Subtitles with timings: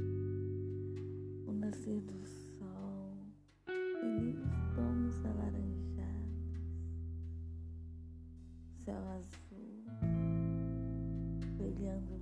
[1.47, 3.13] o nascer do sol
[4.03, 6.57] lindos tons alaranjados,
[8.83, 9.85] céu azul
[11.59, 12.20] brilhando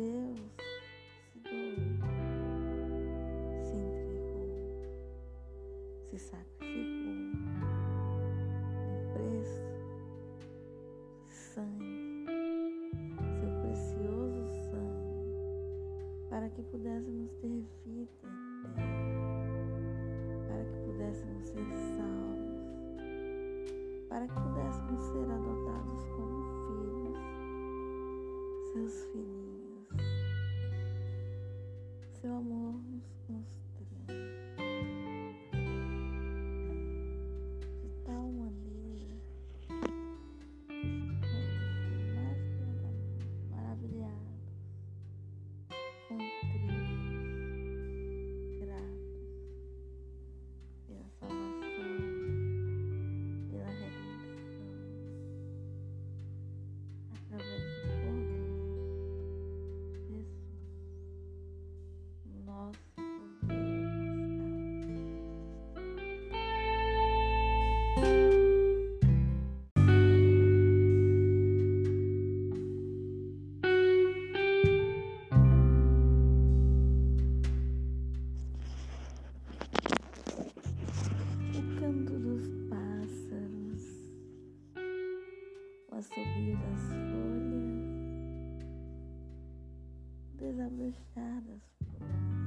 [0.00, 0.40] Deus
[1.30, 1.74] se doou,
[3.62, 4.48] se entregou,
[6.08, 7.12] se sacrificou,
[8.88, 9.60] um preço
[11.28, 12.24] sangue,
[13.40, 15.34] seu precioso sangue,
[16.30, 18.78] para que pudéssemos ter vida eterna,
[20.48, 21.66] para que pudéssemos ser
[21.98, 22.96] salvos,
[24.08, 27.18] para que pudéssemos ser adotados como filhos,
[28.72, 29.49] seus filhinhos.
[32.20, 33.69] Seu amor nos constrange
[62.60, 62.72] Pascal.
[81.52, 83.84] o canto dos pássaros,
[85.90, 87.80] o assobio das folhas,
[90.28, 91.62] o desabrochar das
[91.98, 92.39] flores,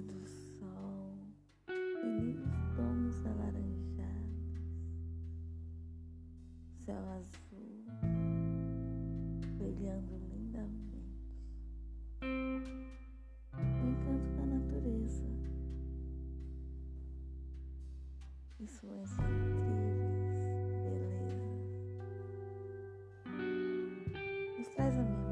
[0.00, 1.14] do sol
[1.68, 4.62] em lindos tons alaranjados,
[6.84, 7.84] céu azul
[9.58, 11.02] brilhando lindamente,
[12.22, 15.26] o encanto da natureza.
[18.60, 20.08] E suas incríveis
[20.82, 21.48] belezas.
[24.58, 25.27] Nos traz à memória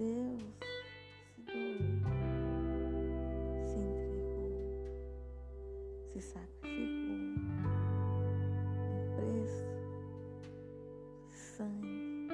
[0.00, 0.40] Deus
[1.34, 1.88] se doou,
[3.66, 4.56] se entregou,
[6.06, 7.16] se sacrificou,
[8.80, 9.68] um preço
[11.28, 12.28] sangue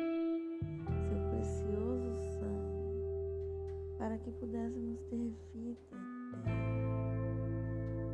[1.08, 6.44] seu precioso sangue, para que pudéssemos ter vida eterna,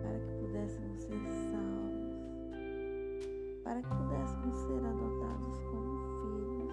[0.02, 1.20] para que pudéssemos ser
[1.50, 2.16] salvos,
[3.62, 5.92] para que pudéssemos ser adotados como
[6.22, 6.72] filhos,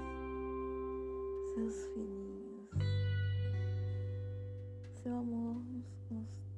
[1.53, 2.18] seus filhinhos.
[5.03, 5.63] Seu amor
[6.11, 6.48] nos.